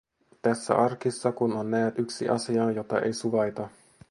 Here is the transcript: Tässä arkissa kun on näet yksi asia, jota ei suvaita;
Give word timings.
Tässä 0.41 0.75
arkissa 0.75 1.31
kun 1.31 1.53
on 1.53 1.71
näet 1.71 1.99
yksi 1.99 2.29
asia, 2.29 2.71
jota 2.71 2.99
ei 3.01 3.13
suvaita; 3.13 3.69